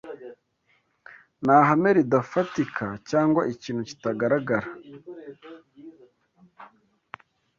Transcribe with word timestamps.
Nta 1.43 1.57
hame 1.69 1.89
ridafatika, 1.97 2.85
cyangwa 3.09 3.41
ikintu 3.53 3.81
kitagaragara 3.89 4.67